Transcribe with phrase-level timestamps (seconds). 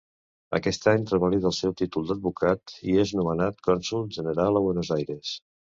[0.59, 5.39] Aquest any revalida el seu títol d'advocat i és nomenat Cònsol General a Buenos Aires.